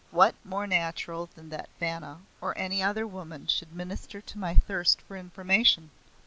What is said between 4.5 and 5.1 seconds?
thirst